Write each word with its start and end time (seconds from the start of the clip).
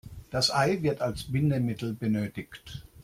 Das 0.31 0.49
Ei 0.51 0.81
wird 0.81 0.99
als 0.99 1.25
Bindemittel 1.31 1.93
benötigt. 1.93 2.83